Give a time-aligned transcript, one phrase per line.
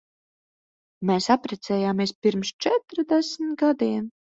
[1.09, 4.13] Mēs apprecējāmies pirms četrdesmit gadiem.